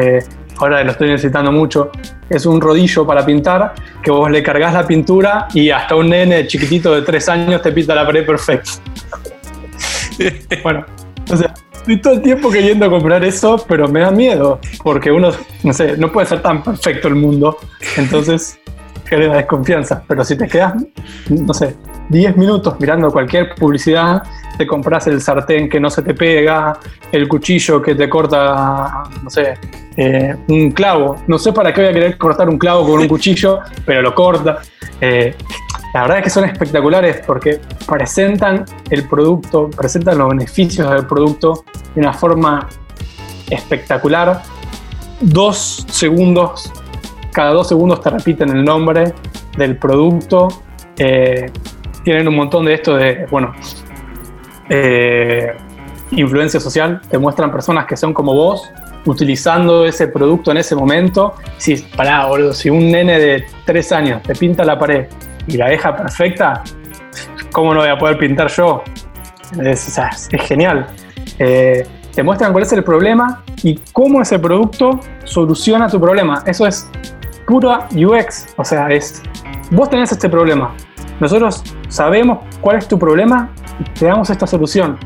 [0.57, 1.91] ahora lo estoy necesitando mucho.
[2.29, 6.47] Es un rodillo para pintar que vos le cargas la pintura y hasta un nene
[6.47, 8.71] chiquitito de tres años te pinta la pared perfecta.
[10.63, 10.85] bueno,
[11.31, 15.31] o sea, estoy todo el tiempo queriendo comprar eso, pero me da miedo, porque uno,
[15.63, 17.57] no sé, no puede ser tan perfecto el mundo.
[17.97, 18.59] Entonces,
[19.05, 20.03] genera desconfianza.
[20.07, 20.73] Pero si te quedas,
[21.29, 21.75] no sé,
[22.09, 24.23] 10 minutos mirando cualquier publicidad,
[24.57, 26.77] te compras el sartén que no se te pega,
[27.11, 29.55] el cuchillo que te corta, no sé,
[29.97, 31.17] eh, un clavo.
[31.27, 34.13] No sé para qué voy a querer cortar un clavo con un cuchillo, pero lo
[34.13, 34.59] corta.
[35.01, 35.35] Eh,
[35.93, 41.63] la verdad es que son espectaculares porque presentan el producto, presentan los beneficios del producto
[41.93, 42.67] de una forma
[43.49, 44.41] espectacular.
[45.21, 46.71] Dos segundos,
[47.31, 49.13] cada dos segundos te repiten el nombre
[49.57, 50.49] del producto.
[50.97, 51.49] Eh,
[52.05, 53.51] tienen un montón de esto de, bueno,
[54.69, 55.53] eh,
[56.11, 57.01] influencia social.
[57.09, 58.71] Te muestran personas que son como vos,
[59.05, 61.33] utilizando ese producto en ese momento.
[61.57, 65.07] Si, pará, boludo, si un nene de tres años te pinta la pared
[65.47, 66.63] y la deja perfecta,
[67.51, 68.83] ¿cómo no voy a poder pintar yo?
[69.59, 69.99] Es,
[70.47, 70.85] genial.
[71.39, 76.43] Eh, te muestran cuál es el problema y cómo ese producto soluciona tu problema.
[76.45, 76.87] Eso es
[77.47, 78.53] pura UX.
[78.57, 79.23] O sea, es
[79.71, 80.75] vos tenés este problema.
[81.19, 83.49] Nosotros sabemos cuál es tu problema
[83.79, 84.97] y te damos esta solución.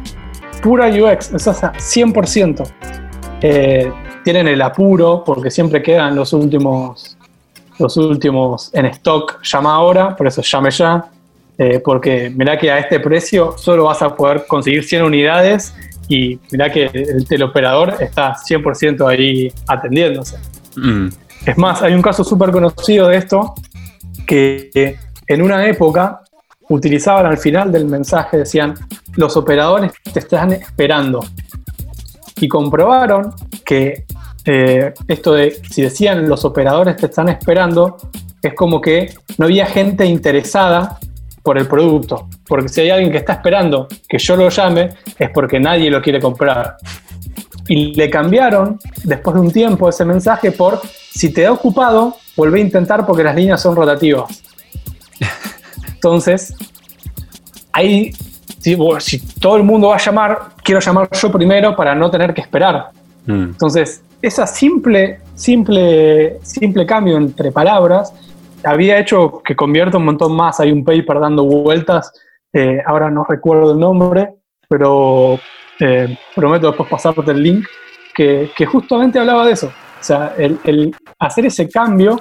[0.62, 2.68] Pura UX, es 100%.
[3.42, 3.92] Eh,
[4.24, 7.18] tienen el apuro porque siempre quedan los últimos
[7.80, 11.06] los últimos en stock, llama ahora, por eso llame ya,
[11.58, 15.74] eh, porque mirá que a este precio solo vas a poder conseguir 100 unidades
[16.08, 20.38] y mirá que el teleoperador está 100% ahí atendiéndose.
[20.76, 21.08] Mm.
[21.46, 23.56] Es más, hay un caso súper conocido de esto
[24.28, 24.98] que
[25.30, 26.22] en una época
[26.70, 28.74] utilizaban al final del mensaje, decían,
[29.16, 31.24] los operadores te están esperando.
[32.42, 34.06] Y comprobaron que
[34.46, 37.98] eh, esto de si decían los operadores te están esperando,
[38.42, 40.98] es como que no había gente interesada
[41.44, 42.28] por el producto.
[42.48, 46.02] Porque si hay alguien que está esperando que yo lo llame, es porque nadie lo
[46.02, 46.78] quiere comprar.
[47.68, 52.60] Y le cambiaron, después de un tiempo, ese mensaje por si te da ocupado, vuelve
[52.60, 54.49] a intentar porque las líneas son rotativas.
[55.94, 56.56] Entonces,
[57.74, 58.12] ahí,
[58.60, 62.34] si, si todo el mundo va a llamar, quiero llamar yo primero para no tener
[62.34, 62.90] que esperar.
[63.26, 63.44] Mm.
[63.44, 68.14] Entonces, esa simple, simple, simple cambio entre palabras
[68.64, 70.60] había hecho que convierta un montón más.
[70.60, 72.12] Hay un paper dando vueltas,
[72.54, 74.34] eh, ahora no recuerdo el nombre,
[74.68, 75.40] pero
[75.80, 77.66] eh, prometo después pasarte el link,
[78.14, 79.68] que, justamente hablaba de eso.
[79.68, 82.20] O sea, el, hacer ese cambio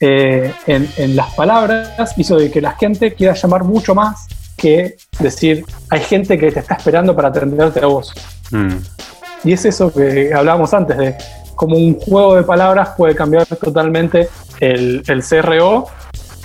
[0.00, 4.26] eh, en, las palabras hizo de que la gente quiera llamar mucho más
[4.56, 8.12] que decir, hay gente que te está esperando para atenderte a vos.
[8.50, 8.76] Mm.
[9.44, 11.16] Y es eso que hablábamos antes, de
[11.54, 14.28] cómo un juego de palabras puede cambiar totalmente
[14.60, 15.86] el, CRO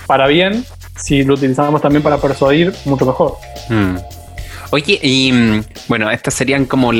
[0.06, 0.64] para bien,
[0.96, 3.36] si lo utilizamos también para persuadir, mucho mejor.
[3.68, 3.96] Mm.
[4.70, 6.92] Oye, y mm, bueno, estas serían como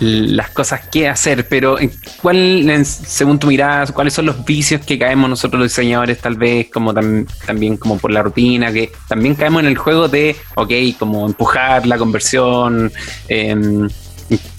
[0.00, 1.76] las cosas que hacer, pero
[2.22, 6.68] ¿cuál, según tu mirada, cuáles son los vicios que caemos nosotros los diseñadores, tal vez
[6.70, 11.26] como también como por la rutina, que también caemos en el juego de, ok, como
[11.26, 12.92] empujar la conversión,
[13.28, 13.88] eh,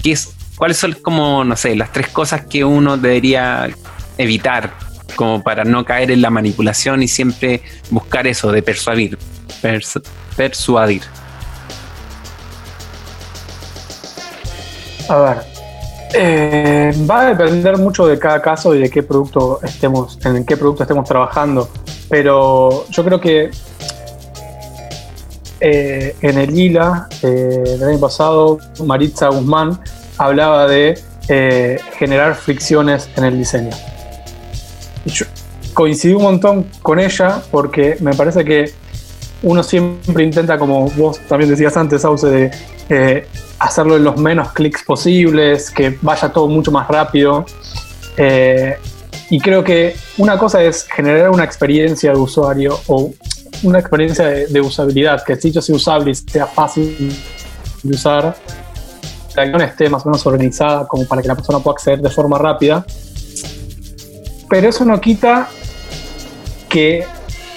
[0.03, 3.69] es, ¿cuáles son como, no sé, las tres cosas que uno debería
[4.17, 4.73] evitar
[5.15, 9.17] como para no caer en la manipulación y siempre buscar eso de persuadir?
[10.35, 11.01] persuadir.
[15.09, 15.37] A ver,
[16.13, 20.55] eh, va a depender mucho de cada caso y de qué producto estemos, en qué
[20.55, 21.67] producto estemos trabajando.
[22.09, 23.49] Pero yo creo que
[25.61, 29.79] eh, en el ILA eh, del año pasado, Maritza Guzmán
[30.17, 31.01] hablaba de
[31.97, 33.69] generar fricciones en el diseño.
[35.05, 35.25] yo
[35.75, 38.73] coincidí un montón con ella porque me parece que
[39.41, 42.51] uno siempre intenta, como vos también decías antes, Sauce,
[42.89, 43.27] de
[43.59, 47.45] hacerlo en los menos clics posibles, que vaya todo mucho más rápido.
[49.29, 53.13] y creo que una cosa es generar una experiencia de usuario o
[53.63, 57.15] una experiencia de, usabilidad, que el sitio sea usable y sea fácil
[57.83, 58.35] de usar,
[59.35, 62.37] la esté más o menos organizada como para que la persona pueda acceder de forma
[62.37, 62.85] rápida.
[64.49, 65.47] Pero eso no quita
[66.67, 67.05] que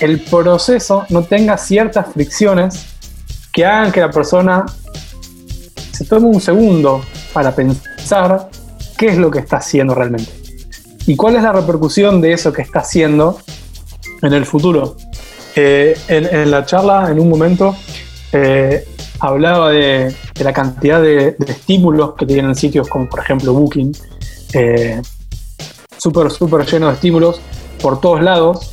[0.03, 2.87] el proceso no tenga ciertas fricciones
[3.53, 4.67] que hagan que la persona
[5.93, 8.49] se tome un segundo para pensar
[8.99, 10.33] qué es lo que está haciendo realmente
[11.07, 13.39] y cuál es la repercusión de eso que está haciendo
[14.23, 14.97] en el futuro.
[15.55, 17.77] Eh, en, la charla, en un momento,
[18.33, 18.85] eh,
[19.21, 20.13] hablaba de,
[20.43, 23.93] la cantidad de, estímulos que tienen sitios como, por ejemplo, Booking.
[24.55, 25.01] Eh,
[25.97, 27.41] súper, súper lleno de estímulos
[27.81, 28.72] por todos lados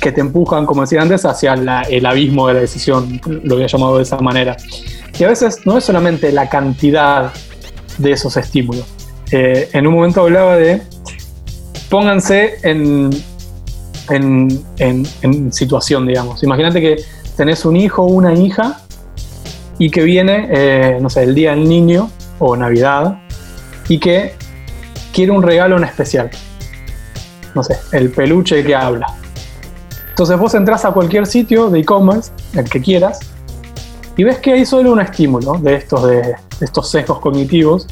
[0.00, 3.96] que te empujan, como decía antes, hacia el abismo de la decisión, lo había llamado
[3.96, 4.56] de esa manera.
[5.18, 7.32] Y a veces no es solamente la cantidad
[7.98, 8.84] de esos estímulos.
[9.30, 10.82] en un momento hablaba de
[11.88, 13.10] pónganse en,
[14.10, 16.42] en, en, situación, digamos.
[16.42, 16.96] Imagínate que
[17.36, 18.80] tenés un hijo o una hija
[19.78, 23.18] y que viene, eh, no sé, el día del niño o Navidad
[23.88, 24.34] y que
[25.12, 26.30] quiere un regalo en especial.
[27.54, 29.06] No sé, el peluche que habla.
[30.16, 33.20] Entonces vos entras a cualquier sitio de e-commerce, el que quieras,
[34.16, 37.86] y ves que hay solo un estímulo de estos, de estos sesgos cognitivos,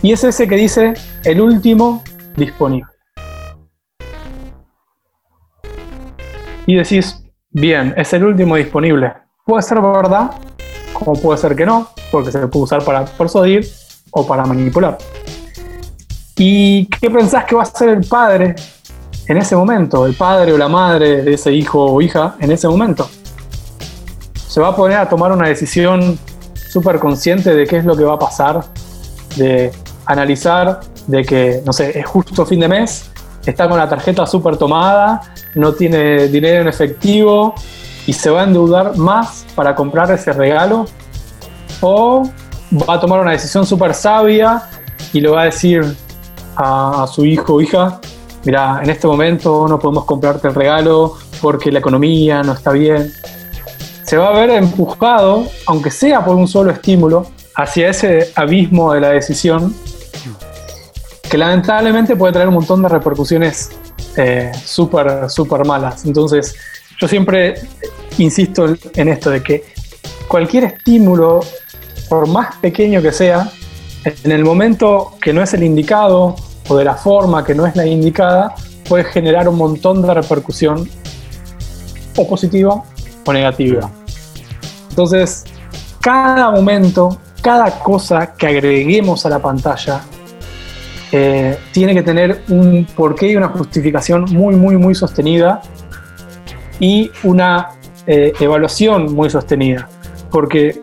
[0.00, 0.94] y es ese que dice
[1.24, 2.04] el último
[2.36, 2.88] disponible.
[6.64, 9.14] Y decís, bien, es el último disponible.
[9.44, 10.30] Puede ser verdad,
[10.92, 13.68] como puede ser que no, porque se puede usar para persuadir
[14.12, 14.96] o para manipular.
[16.36, 18.54] ¿Y qué pensás que va a ser el padre
[19.28, 20.06] en ese momento?
[20.06, 23.08] El padre o la madre de ese hijo o hija en ese momento.
[24.48, 26.18] Se va a poner a tomar una decisión
[26.54, 28.64] súper consciente de qué es lo que va a pasar,
[29.36, 29.70] de
[30.06, 33.10] analizar de que, no sé, es justo fin de mes,
[33.44, 35.22] está con la tarjeta súper tomada,
[35.54, 37.54] no tiene dinero en efectivo
[38.06, 40.86] y se va a endeudar más para comprar ese regalo,
[41.80, 42.28] o
[42.88, 44.62] va a tomar una decisión súper sabia
[45.12, 45.82] y le va a decir
[46.56, 48.00] a, su hijo o hija,
[48.48, 53.12] mira, en este momento no podemos comprarte el regalo porque la economía no está bien.
[54.04, 59.00] Se va a ver empujado, aunque sea por un solo estímulo, hacia ese abismo de
[59.02, 59.74] la decisión
[61.28, 63.68] que lamentablemente puede traer un montón de repercusiones
[64.16, 66.06] eh, súper, súper malas.
[66.06, 66.54] Entonces,
[66.98, 67.60] yo siempre
[68.16, 69.64] insisto en esto de que
[70.26, 71.40] cualquier estímulo,
[72.08, 73.50] por más pequeño que sea,
[74.06, 76.34] en el momento que no es el indicado
[76.68, 78.54] o de la forma que no es la indicada,
[78.88, 80.88] puede generar un montón de repercusión
[82.16, 82.82] o positiva
[83.24, 83.90] o negativa.
[84.90, 85.44] Entonces,
[86.00, 90.02] cada momento, cada cosa que agreguemos a la pantalla
[91.10, 95.62] eh, tiene que tener un porqué y una justificación muy, muy, muy sostenida
[96.80, 97.70] y una
[98.06, 99.88] eh, evaluación muy sostenida.
[100.30, 100.82] Porque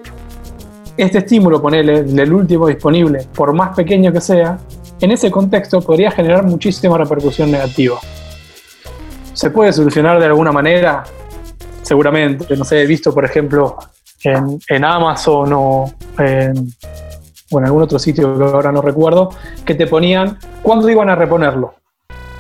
[0.98, 4.58] este estímulo, ponerle el último disponible, por más pequeño que sea,
[5.02, 8.00] en ese contexto podría generar muchísima repercusión negativa.
[9.34, 11.04] ¿Se puede solucionar de alguna manera?
[11.82, 13.78] Seguramente, no sé, he visto, por ejemplo,
[14.24, 16.74] en, en Amazon o en,
[17.52, 19.30] o en algún otro sitio que ahora no recuerdo,
[19.66, 21.76] que te ponían cuándo iban a reponerlo.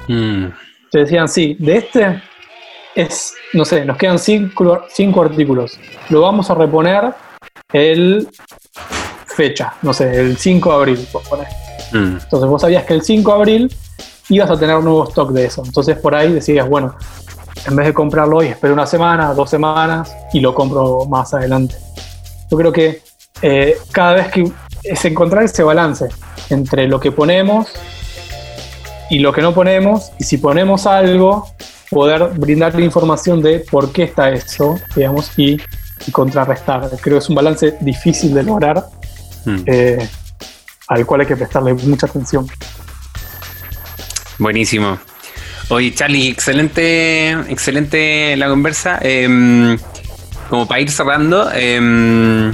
[0.07, 0.45] Mm.
[0.91, 2.23] Te decían, sí, de este
[2.95, 5.77] es, no sé, nos quedan cinco, cinco artículos.
[6.09, 7.13] Lo vamos a reponer
[7.73, 8.29] el
[9.35, 11.07] fecha, no sé, el 5 de abril.
[11.91, 12.17] Mm.
[12.23, 13.75] Entonces vos sabías que el 5 de abril
[14.29, 15.63] ibas a tener un nuevo stock de eso.
[15.65, 16.95] Entonces por ahí decías, bueno,
[17.67, 21.75] en vez de comprarlo hoy, espero una semana, dos semanas y lo compro más adelante.
[22.49, 23.01] Yo creo que
[23.41, 24.51] eh, cada vez que
[24.83, 26.07] es encontrar ese balance
[26.49, 27.67] entre lo que ponemos
[29.09, 31.47] y lo que no ponemos, y si ponemos algo,
[31.89, 35.57] poder brindar la información de por qué está eso, digamos, y,
[36.11, 36.87] contrarrestar.
[37.01, 38.85] Creo que es un balance difícil de lograr,
[39.45, 39.63] hmm.
[39.65, 40.07] eh,
[40.87, 42.47] al cual hay que prestarle mucha atención.
[44.37, 44.99] Buenísimo.
[45.69, 48.99] Oye, Charlie, excelente, excelente la conversa.
[49.01, 49.77] Em,
[50.49, 52.51] como para ir cerrando, eh,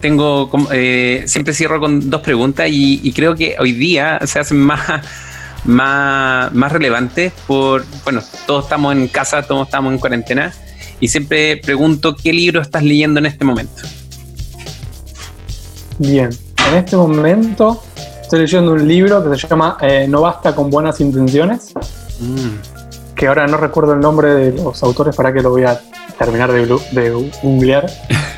[0.00, 4.80] tengo eh, siempre cierro con dos preguntas y, creo que hoy día se hacen más,
[5.64, 10.52] más, más relevantes por, bueno, todos estamos en casa, todos estamos en cuarentena
[11.00, 13.82] y siempre pregunto qué libro estás leyendo en este momento.
[15.98, 16.30] Bien,
[16.68, 17.82] en este momento
[18.20, 21.74] estoy leyendo un libro que se llama eh, No basta con buenas intenciones,
[22.20, 23.14] mm.
[23.14, 25.80] que ahora no recuerdo el nombre de los autores para que lo voy a
[26.18, 27.86] terminar de, de googlear.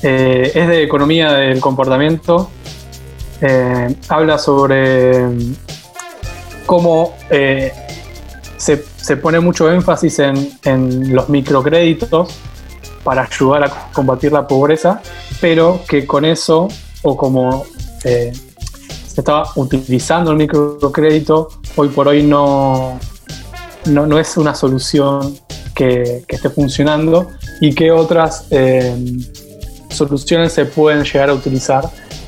[0.00, 2.50] Eh, es de economía del comportamiento.
[3.40, 5.26] Eh, habla sobre
[6.66, 7.72] cómo eh,
[8.56, 12.34] se, pone mucho énfasis en, los microcréditos
[13.02, 15.00] para ayudar a combatir la pobreza,
[15.40, 16.68] pero que con eso,
[17.02, 17.64] o como
[18.00, 18.32] se
[19.16, 22.98] estaba utilizando el microcrédito, hoy por hoy no,
[23.86, 25.36] no, es una solución
[25.74, 27.30] que, esté funcionando
[27.60, 28.46] y que otras
[29.90, 31.84] soluciones se pueden llegar a utilizar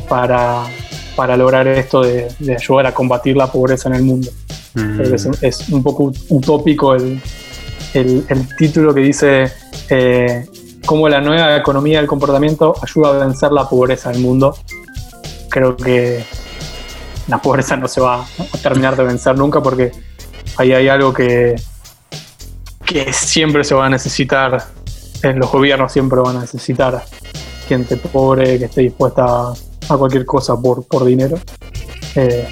[0.09, 0.67] para,
[1.37, 4.31] lograr esto de, ayudar a combatir la pobreza en el mundo.
[4.75, 5.01] Mm.
[5.43, 7.21] Es, un poco utópico el,
[8.57, 9.53] título que dice
[9.89, 10.47] eh,
[10.87, 14.57] cómo la nueva economía del comportamiento ayuda a vencer la pobreza en el mundo.
[15.49, 16.25] Creo que
[17.29, 19.93] la pobreza no se va a terminar de vencer nunca porque
[20.57, 21.57] ahí hay algo que,
[22.85, 24.65] que siempre se va a necesitar,
[25.23, 27.03] en los gobiernos siempre van a necesitar
[27.69, 29.53] gente pobre que esté dispuesta
[29.89, 31.39] a, cualquier cosa por, por dinero.
[32.17, 32.49] Eh,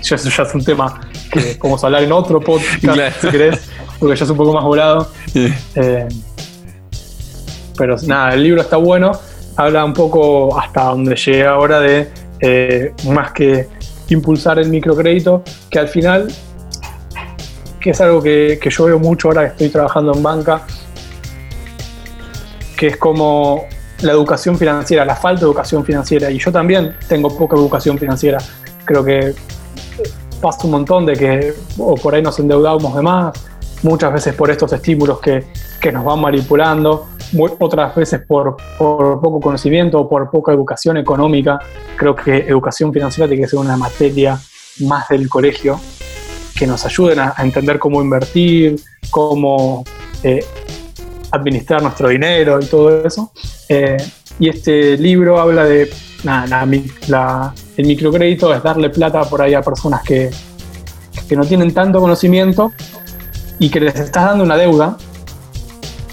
[0.00, 1.00] eso ya es un tema
[1.32, 2.86] que podemos hablar en otro podcast,
[3.20, 3.60] si querés,
[3.98, 5.08] porque ya es un poco más volado.
[5.34, 6.08] Eh,
[7.76, 9.12] pero nada, el libro está bueno,
[9.56, 12.08] habla un poco hasta donde llegué ahora de
[12.40, 13.68] eh, más que
[14.08, 16.28] impulsar el microcrédito, que al final,
[17.80, 20.62] que es algo que, que yo veo mucho ahora que estoy trabajando en banca,
[22.76, 23.64] que es como
[24.02, 26.30] la educación financiera, la falta de educación financiera.
[26.30, 28.38] Y yo también tengo poca educación financiera.
[28.84, 29.34] Creo que
[30.40, 33.32] pasa un montón de que o por ahí nos endeudamos de más,
[33.82, 35.44] muchas veces por estos estímulos que,
[35.80, 37.08] que nos van manipulando,
[37.38, 41.58] otras veces por, poco conocimiento o por poca educación económica.
[41.96, 44.38] Creo que educación financiera tiene que ser una materia
[44.80, 45.80] más del colegio
[46.54, 48.76] que nos ayuden a, entender cómo invertir,
[49.10, 49.84] cómo
[50.22, 50.44] eh,
[51.30, 53.32] administrar nuestro dinero y todo eso.
[53.68, 53.96] Eh,
[54.38, 55.90] y este libro habla de
[56.24, 60.30] nada, el microcrédito es darle plata por ahí a personas que,
[61.28, 62.72] que no tienen tanto conocimiento
[63.58, 64.96] y que les estás dando una deuda,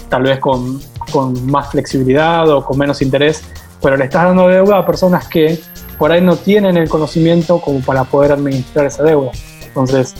[0.08, 0.80] tal vez con,
[1.10, 3.42] con más flexibilidad o con menos interés,
[3.82, 5.60] pero le estás dando deuda a personas que
[5.98, 9.32] por ahí no tienen el conocimiento como para poder administrar esa deuda.
[9.66, 10.14] Entonces,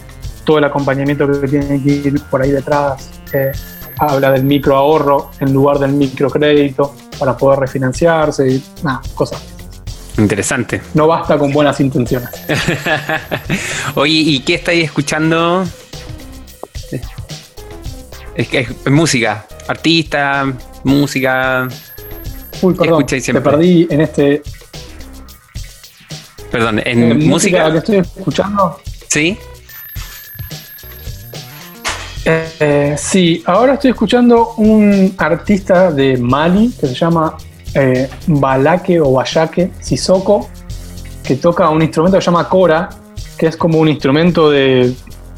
[0.44, 3.52] todo el acompañamiento que tiene que ir por ahí detrás, eh,
[3.98, 9.42] habla del microahorro en lugar del microcrédito para poder refinanciarse y nada, cosas.
[10.18, 10.82] Interesante.
[10.94, 12.30] No basta con buenas intenciones.
[13.94, 15.64] Oye, ¿y qué estáis escuchando?
[18.34, 20.52] Es, que es música, artista,
[20.84, 21.68] música.
[22.62, 24.42] Uy, perdón, te perdí en este.
[26.50, 28.80] Perdón, en, música, que estoy escuchando.
[29.08, 29.38] Sí.
[32.24, 37.36] Eh, sí, ahora estoy escuchando un artista de Mali que se llama
[37.74, 40.50] eh, Balake o Bayake Sissoko,
[41.22, 42.90] que toca un instrumento que se llama Kora,
[43.38, 44.94] que es como un instrumento de,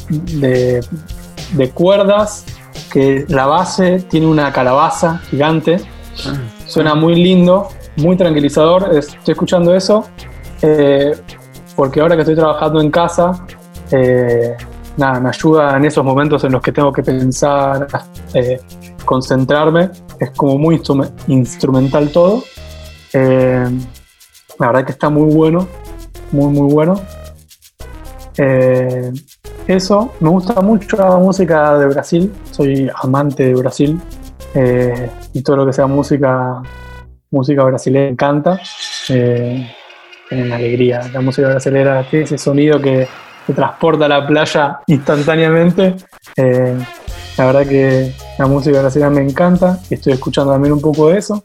[0.08, 2.44] de, cuerdas,
[2.92, 5.78] que la base tiene una calabaza gigante.
[6.66, 8.94] Suena muy lindo, muy tranquilizador.
[8.94, 10.04] Estoy escuchando eso
[10.60, 11.12] eh,
[11.74, 13.46] porque ahora que estoy trabajando en casa,
[13.90, 14.54] eh,
[14.98, 17.86] nada, me ayuda en esos momentos en los que tengo que pensar,
[18.34, 18.60] eh,
[19.06, 19.90] concentrarme.
[20.20, 20.80] Es como muy
[21.28, 22.44] instrumental todo.
[23.14, 25.66] La verdad que está muy bueno,
[26.30, 27.00] muy, muy bueno.
[29.72, 34.00] Eso, me gusta mucho la música de Brasil, soy amante de Brasil
[35.32, 36.62] y todo lo que sea música,
[37.30, 38.60] música brasileña me encanta.
[39.08, 39.68] Eh,
[40.30, 43.06] en alegría, la música brasileña tiene ese sonido que
[43.46, 45.96] te transporta a la playa instantáneamente.
[46.36, 46.78] Eh,
[47.36, 51.44] la verdad que la música brasileña me encanta estoy escuchando también un poco de eso.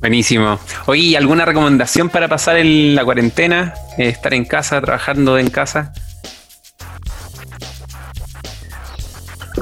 [0.00, 0.58] Buenísimo.
[0.86, 3.74] Oye, ¿alguna recomendación para pasar en la cuarentena?
[3.98, 5.92] Eh, estar en casa, trabajando en casa.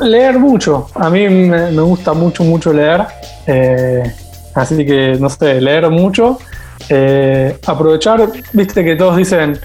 [0.00, 0.88] Leer mucho.
[0.94, 3.06] A mí me, gusta mucho, mucho leer.
[3.46, 4.02] Eh,
[4.54, 6.38] así que, no sé, leer mucho.
[7.66, 9.58] aprovechar, viste que todos dicen,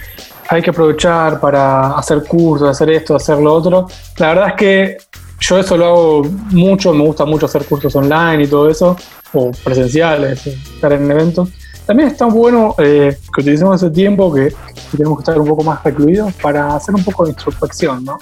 [0.50, 3.88] hay que aprovechar para hacer cursos, hacer esto, hacer lo otro.
[4.18, 4.98] La verdad es que
[5.40, 8.96] yo eso lo hago mucho, me gusta mucho hacer cursos online y todo eso,
[9.34, 11.50] o presenciales, estar en eventos.
[11.86, 14.54] También está bueno eh, que utilicemos ese tiempo que,
[14.92, 18.18] tenemos que estar un poco más recluidos para hacer un poco de introspección, ¿no?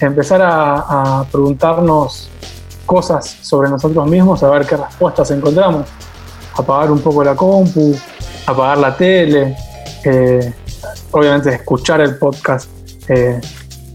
[0.00, 2.30] Empezar a, preguntarnos
[2.86, 5.86] cosas sobre nosotros mismos, a ver qué respuestas encontramos.
[6.56, 7.94] Apagar un poco la compu,
[8.46, 9.56] apagar la tele,
[10.04, 10.54] eh,
[11.10, 12.70] obviamente escuchar el podcast
[13.08, 13.40] eh,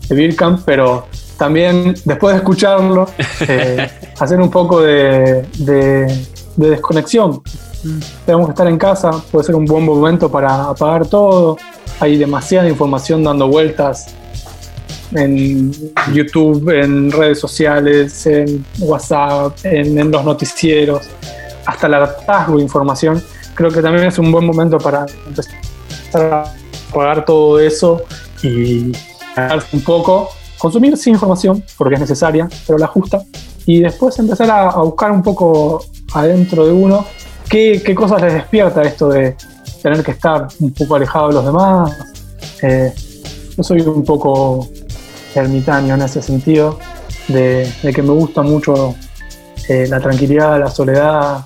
[0.08, 3.08] de Birkamp, pero también después de escucharlo,
[3.42, 3.90] eh,
[4.20, 5.46] hacer un poco de,
[6.56, 7.42] desconexión.
[8.26, 11.58] Tenemos que estar en casa, puede ser un buen momento para apagar todo.
[12.00, 14.16] Hay demasiada información dando vueltas
[15.16, 15.72] en
[16.14, 21.08] YouTube, en redes sociales, en WhatsApp, en, en los noticieros,
[21.66, 23.22] hasta el hartazgo de información.
[23.54, 25.54] Creo que también es un buen momento para empezar
[26.14, 26.54] a
[26.94, 28.04] pagar todo eso
[28.44, 28.92] y
[29.74, 33.24] un poco, consumir sin información, porque es necesaria, pero la justa,
[33.66, 37.06] y después empezar a, buscar un poco adentro de uno
[37.50, 39.36] qué, cosas les despierta esto de
[39.82, 41.98] tener que estar un poco alejado de los demás.
[42.62, 42.94] Eh,
[43.58, 44.68] yo soy un poco
[45.40, 46.80] ermitaño en ese sentido,
[47.28, 48.96] de, que me gusta mucho
[49.68, 51.46] eh, la tranquilidad, la soledad.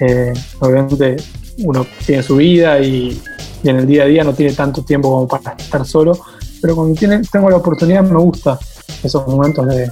[0.00, 1.16] Eh, obviamente
[1.58, 3.20] uno tiene su vida y,
[3.62, 6.18] y en el día a día no tiene tanto tiempo como para estar solo,
[6.60, 8.58] pero cuando tiene, tengo la oportunidad me gusta
[9.02, 9.90] esos momentos de,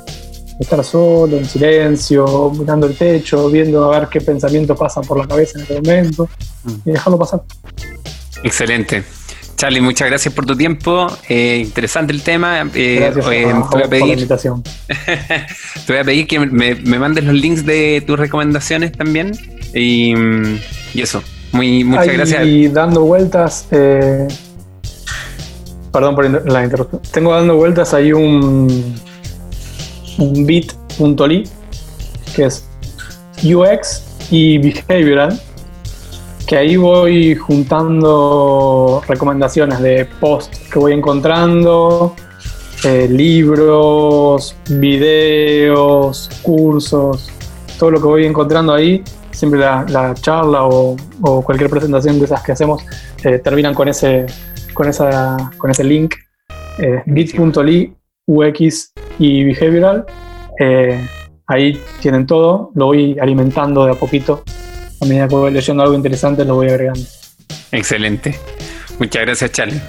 [0.58, 5.26] estar solo, en silencio, mirando el techo, viendo a ver qué pensamientos pasan por la
[5.26, 6.28] cabeza en ese momento
[6.64, 6.70] mm.
[6.86, 7.42] y dejarlo pasar.
[8.42, 9.04] Excelente.
[9.56, 11.06] Charlie, muchas gracias por tu tiempo.
[11.28, 12.68] Eh, interesante el tema.
[12.74, 14.62] Eh, Gracias eh, te, voy a por la pedir, invitación.
[15.86, 19.32] te voy a pedir que me, me mandes los links de tus recomendaciones también.
[19.74, 20.14] Y,
[20.94, 21.22] y eso.
[21.52, 22.72] Muy, muchas Ahí gracias.
[22.74, 23.66] dando vueltas.
[23.70, 24.28] eh,
[25.90, 27.00] perdón por la interrupción.
[27.10, 28.94] Tengo dando vueltas ahí un,
[30.18, 31.48] un bit.ly
[32.34, 32.66] que es
[33.42, 35.40] UX y behavioral.
[36.46, 42.14] Que ahí voy juntando recomendaciones de post que voy encontrando,
[42.84, 47.30] eh, libros, videos, cursos,
[47.78, 49.02] todo lo que voy encontrando ahí
[49.36, 50.96] siempre la, la charla o,
[51.44, 52.82] cualquier presentación de esas que hacemos
[53.22, 54.26] eh, terminan con ese,
[54.72, 56.14] con esa, con ese link
[56.78, 57.02] eh,
[58.26, 60.06] UX y behavioral.
[60.58, 61.06] Eh,
[61.46, 64.42] ahí tienen todo, lo voy alimentando de a poquito.
[65.00, 67.00] A medida que voy leyendo algo interesante, lo voy agregando.
[67.72, 68.38] Excelente.
[68.98, 69.80] Muchas gracias, Charlie.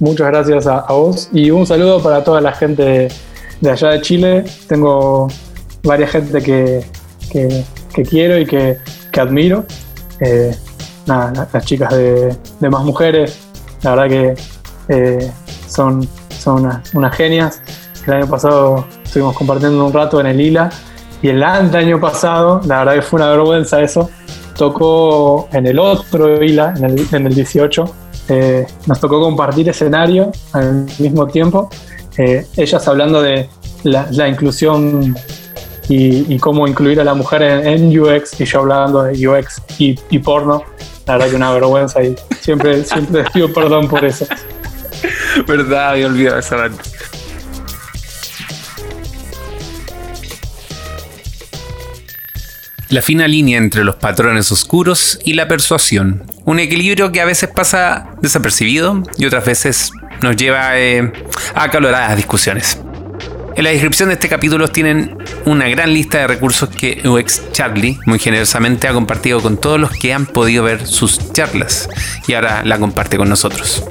[0.00, 3.12] Muchas gracias a, a vos y un saludo para toda la gente de,
[3.60, 4.44] de allá de Chile.
[4.66, 5.28] Tengo
[5.84, 6.84] varias gente que,
[7.30, 8.78] que- que quiero y que,
[9.12, 9.64] que admiro.
[10.20, 10.56] Eh,
[11.06, 13.36] nada, la- las chicas de, de Más Mujeres,
[13.82, 14.34] la verdad que
[14.88, 15.30] eh,
[15.68, 16.08] son,
[16.38, 17.60] son unas, unas genias.
[18.06, 20.70] El año pasado estuvimos compartiendo un rato en el ILA
[21.22, 24.10] y el año pasado, la verdad que fue una vergüenza eso,
[24.56, 27.94] tocó en el otro ILA, en el, en el 18.
[28.28, 31.70] Eh, nos tocó compartir escenario al mismo tiempo.
[32.18, 33.48] Eh, ellas hablando de
[33.84, 35.16] la, inclusión
[35.88, 40.18] y, cómo incluir a la mujer en, UX y yo hablando de UX y, y
[40.18, 40.64] porno.
[41.06, 44.26] La verdad que una vergüenza y siempre, siempre les pido perdón por eso.
[45.46, 46.91] Verdad, había olvidado esa parte.
[52.92, 56.24] La fina línea entre los patrones oscuros y la persuasión.
[56.44, 61.10] Un equilibrio que a veces pasa desapercibido y otras veces nos lleva eh,
[61.54, 62.78] a acaloradas discusiones.
[63.56, 65.16] En la descripción de este capítulo tienen
[65.46, 69.90] una gran lista de recursos que UX Charlie muy generosamente ha compartido con todos los
[69.92, 71.88] que han podido ver sus charlas
[72.28, 73.86] y ahora la comparte con nosotros.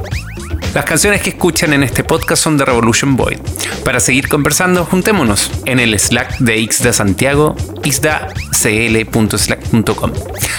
[0.73, 3.37] Las canciones que escuchan en este podcast son de Revolution Boy.
[3.83, 10.13] Para seguir conversando, juntémonos en el Slack de Ixda Santiago, ixdacl.slack.com.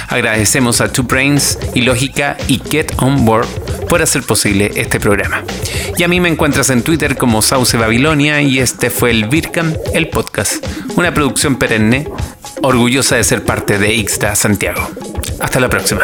[0.08, 3.46] Agradecemos a Two Brains y Lógica y Get On Board
[3.88, 5.44] por hacer posible este programa.
[5.96, 9.72] Y a mí me encuentras en Twitter como Sauce Babilonia y este fue el Vircam,
[9.94, 10.62] el podcast,
[10.96, 12.06] una producción perenne,
[12.62, 14.90] orgullosa de ser parte de Ixda Santiago.
[15.40, 16.02] Hasta la próxima.